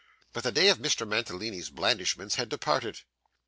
[0.33, 1.07] But the day of Mr.
[1.07, 3.01] Mantalini's blandishments had departed.